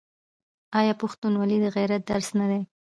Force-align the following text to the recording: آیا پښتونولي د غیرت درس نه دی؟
آیا 0.79 0.93
پښتونولي 1.01 1.57
د 1.61 1.65
غیرت 1.75 2.01
درس 2.11 2.29
نه 2.39 2.45
دی؟ 2.51 2.61